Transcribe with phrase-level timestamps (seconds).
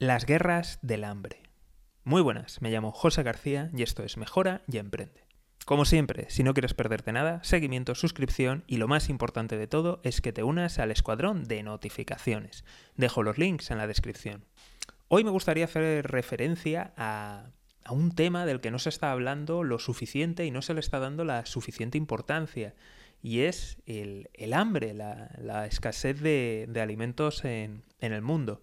[0.00, 1.42] Las guerras del hambre.
[2.04, 5.26] Muy buenas, me llamo José García y esto es Mejora y Emprende.
[5.66, 10.00] Como siempre, si no quieres perderte nada, seguimiento, suscripción y lo más importante de todo
[10.02, 12.64] es que te unas al escuadrón de notificaciones.
[12.96, 14.46] Dejo los links en la descripción.
[15.08, 17.50] Hoy me gustaría hacer referencia a,
[17.90, 20.98] un tema del que no se está hablando lo suficiente y no se le está
[20.98, 22.74] dando la suficiente importancia
[23.22, 28.62] y es el, hambre, la, escasez de, alimentos en, en, el mundo.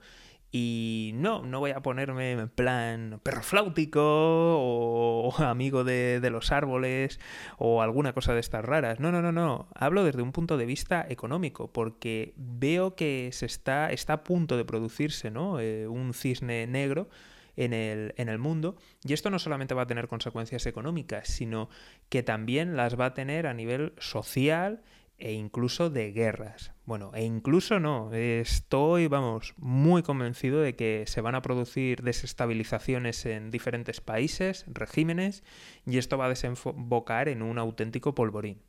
[0.52, 7.20] Y no, no voy a ponerme en plan perro flautico o, amigo de, los árboles
[7.58, 9.00] o alguna cosa de estas raras.
[9.00, 9.68] No, no, no, no.
[9.76, 14.56] Hablo desde un punto de vista económico, porque veo que se está, está a punto
[14.56, 15.60] de producirse ¿no?
[15.60, 17.10] Eh, un cisne negro
[17.58, 18.78] en el, en el mundo.
[19.04, 21.70] Y esto no solamente va a tener consecuencias económicas, sino
[22.08, 24.82] que también las va a tener a nivel social
[25.18, 26.72] e incluso de guerras.
[26.86, 33.26] Bueno, e incluso no, estoy, vamos, muy convencido de que se van a producir desestabilizaciones
[33.26, 35.44] en diferentes países, regímenes,
[35.86, 38.62] y esto va a desembocar en un auténtico polvorín.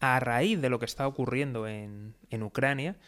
[0.00, 2.98] A raíz de lo que está ocurriendo en, en Ucrania,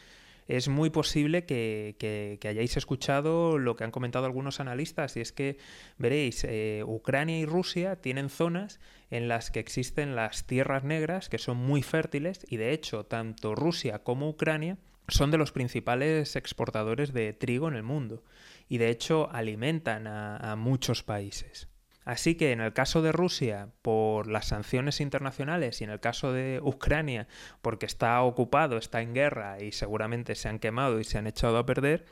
[0.47, 5.59] es muy posible que, hayáis escuchado lo que han comentado algunos analistas, y es que,
[5.98, 11.39] veréis, eh, Ucrania y Rusia tienen zonas en las que existen las tierras negras, que
[11.39, 14.78] son muy fértiles, y de hecho, tanto Rusia como Ucrania
[15.09, 18.23] son de los principales exportadores de trigo en el mundo,
[18.69, 21.69] y de hecho alimentan a muchos países.
[22.05, 26.33] Así que en el caso de Rusia, por las sanciones internacionales, y en el caso
[26.33, 27.27] de Ucrania,
[27.63, 31.57] porque está ocupado, está en guerra y seguramente se han quemado y se han echado
[31.57, 32.05] a perder,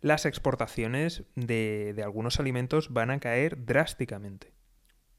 [0.00, 4.52] las exportaciones de, algunos alimentos van a caer drásticamente.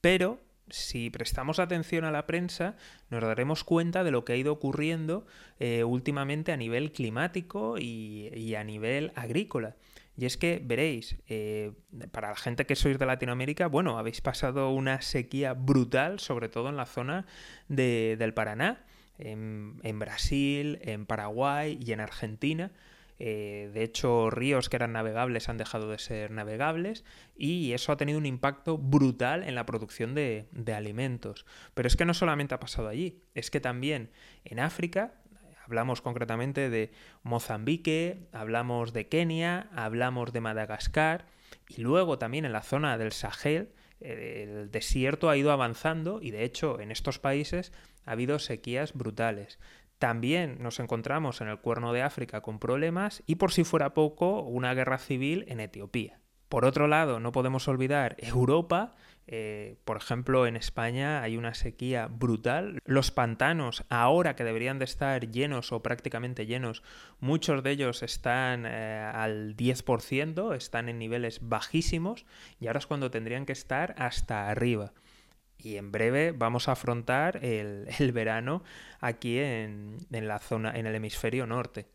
[0.02, 2.76] Pero si prestamos atención a la prensa,
[3.10, 5.26] nos daremos cuenta de lo que ha ido ocurriendo
[5.60, 9.76] eh, últimamente a nivel climático y, a nivel agrícola.
[10.18, 11.74] Y es que veréis, eh,
[12.12, 16.70] para la gente que sois de Latinoamérica, bueno, habéis pasado una sequía brutal, sobre todo
[16.70, 17.28] en la zona
[17.68, 18.84] del Paraná,
[19.20, 22.72] en, Brasil, en Paraguay y en Argentina.
[23.20, 27.04] Eh, de hecho, ríos que eran navegables han dejado de ser navegables
[27.36, 31.46] y eso ha tenido un impacto brutal en la producción de, de alimentos.
[31.76, 34.10] Pero es que no solamente ha pasado allí, es que también
[34.46, 35.14] en África
[35.68, 36.92] Hablamos concretamente de
[37.24, 41.26] Mozambique, hablamos de Kenia, hablamos de Madagascar
[41.68, 46.46] y luego también en la zona del Sahel el desierto ha ido avanzando y de
[46.46, 47.74] hecho en estos países
[48.06, 49.60] ha habido sequías brutales.
[50.00, 54.44] También nos encontramos en el cuerno de África con problemas y por si fuera poco
[54.44, 56.22] una guerra civil en Etiopía.
[56.50, 58.96] Por otro lado, no podemos olvidar Europa.
[59.30, 62.80] Eh, por ejemplo, en España hay una sequía brutal.
[62.86, 66.84] Los pantanos, ahora que deberían de estar llenos o prácticamente llenos,
[67.20, 72.26] muchos de ellos están eh, al 10%, están en niveles bajísimos
[72.62, 74.94] y ahora es cuando tendrían que estar hasta arriba.
[75.58, 78.64] Y en breve vamos a afrontar el, verano
[79.02, 81.88] aquí en, en la zona, en el hemisferio norte.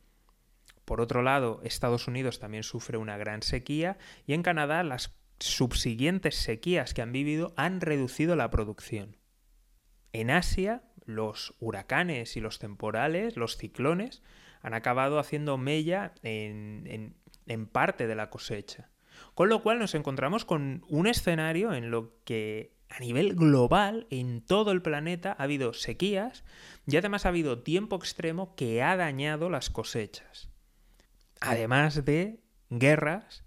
[0.84, 6.36] Por otro lado, Estados Unidos también sufre una gran sequía y en Canadá las subsiguientes
[6.36, 9.16] sequías que han vivido han reducido la producción.
[10.12, 14.22] En Asia, los huracanes y los temporales, los ciclones,
[14.60, 17.14] han acabado haciendo mella en,
[17.72, 18.90] parte de la cosecha.
[19.34, 24.42] Con lo cual nos encontramos con un escenario en lo que a nivel global, en
[24.42, 26.44] todo el planeta, ha habido sequías
[26.86, 30.51] y además ha habido tiempo extremo que ha dañado las cosechas
[31.42, 33.44] además de guerras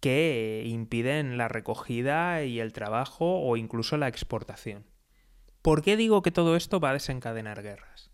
[0.00, 4.86] que impiden la recogida y el trabajo o incluso la exportación.
[5.60, 8.12] ¿Por qué digo que todo esto va a desencadenar guerras?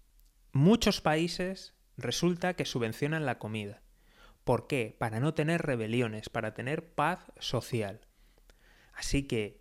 [0.53, 3.83] Muchos países resulta que subvencionan la comida.
[4.45, 4.97] ¿Por qué?
[4.99, 8.01] Para no tener rebeliones, para tener paz social.
[8.95, 9.61] Así que,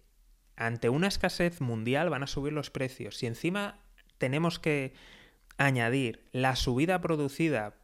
[0.56, 3.82] ante una escasez mundial van a subir los precios y encima
[4.18, 4.94] tenemos que
[5.58, 7.81] añadir la subida producida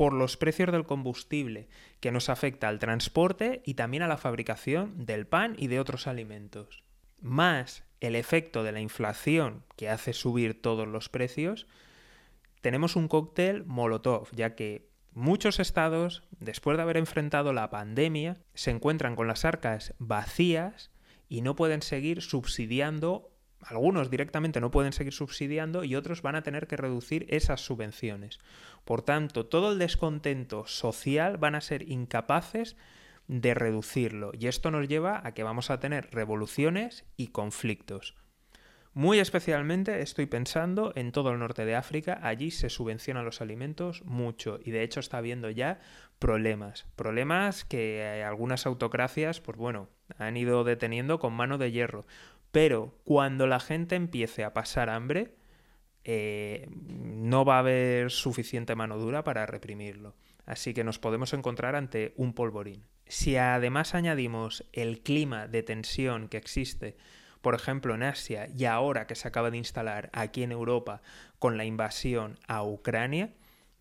[0.00, 1.68] por los precios del combustible,
[2.00, 6.06] que nos afecta al transporte y también a la fabricación del pan y de otros
[6.06, 6.82] alimentos.
[7.20, 11.66] Más el efecto de la inflación que hace subir todos los precios,
[12.62, 18.70] tenemos un cóctel Molotov, ya que muchos estados, después de haber enfrentado la pandemia, se
[18.70, 20.90] encuentran con las arcas vacías
[21.28, 26.42] y no pueden seguir subsidiando algunos directamente no pueden seguir subsidiando y otros van a
[26.42, 28.38] tener que reducir esas subvenciones.
[28.84, 32.76] Por tanto, todo el descontento social van a ser incapaces
[33.28, 38.16] de reducirlo y esto nos lleva a que vamos a tener revoluciones y conflictos.
[38.92, 44.04] Muy especialmente estoy pensando en todo el norte de África, allí se subvencionan los alimentos
[44.04, 45.78] mucho y de hecho está habiendo ya
[46.18, 52.04] problemas, problemas que algunas autocracias, pues bueno, han ido deteniendo con mano de hierro,
[52.52, 55.34] pero cuando la gente empiece a pasar hambre,
[56.04, 60.14] eh, no va a haber suficiente mano dura para reprimirlo.
[60.46, 62.84] Así que nos podemos encontrar ante un polvorín.
[63.06, 66.96] Si además añadimos el clima de tensión que existe
[67.40, 71.00] por ejemplo, en Asia y ahora que se acaba de instalar aquí en Europa
[71.38, 73.32] con la invasión a Ucrania,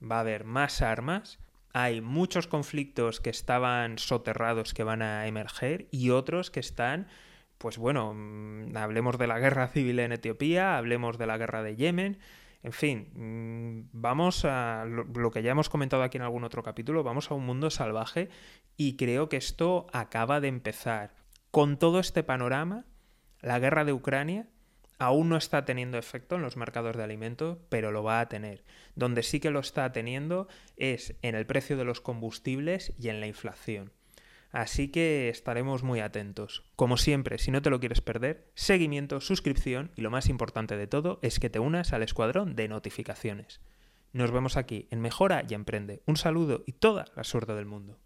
[0.01, 1.39] va a haber más armas,
[1.73, 7.07] hay muchos conflictos que estaban soterrados que van a emerger y otros que están,
[7.59, 11.75] pues bueno, mm, hablemos de la guerra civil en Etiopía, hablemos de la guerra de
[11.75, 12.17] Yemen,
[12.63, 17.03] en fin, mm, vamos a lo, que ya hemos comentado aquí en algún otro capítulo,
[17.03, 18.29] vamos a un mundo salvaje
[18.77, 21.13] y creo que esto acaba de empezar.
[21.51, 22.85] Con todo este panorama,
[23.41, 24.47] la guerra de Ucrania
[24.97, 28.63] aún no está teniendo efecto en los mercados de alimentos, pero lo va a tener.
[28.95, 30.47] Donde sí que lo está teniendo
[30.77, 33.91] es en el precio de los combustibles y en la inflación.
[34.51, 36.63] Así que estaremos muy atentos.
[36.75, 40.87] Como siempre, si no te lo quieres perder, seguimiento, suscripción y lo más importante de
[40.87, 43.61] todo es que te unas al escuadrón de notificaciones.
[44.11, 46.01] Nos vemos aquí en Mejora y Emprende.
[46.07, 47.99] Un saludo y toda la suerte del mundo.